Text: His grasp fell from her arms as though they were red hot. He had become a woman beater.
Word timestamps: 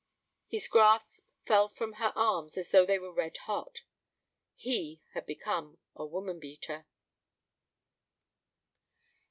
His 0.47 0.67
grasp 0.67 1.27
fell 1.45 1.69
from 1.69 1.93
her 2.01 2.11
arms 2.15 2.57
as 2.57 2.71
though 2.71 2.87
they 2.87 2.97
were 2.97 3.11
red 3.13 3.37
hot. 3.45 3.83
He 4.55 4.99
had 5.13 5.27
become 5.27 5.77
a 5.95 6.07
woman 6.07 6.39
beater. 6.39 6.87